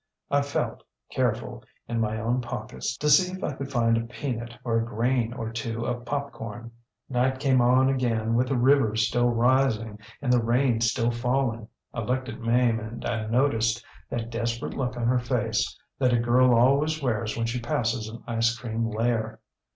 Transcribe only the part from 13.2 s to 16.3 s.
noticed that desperate look on her face that a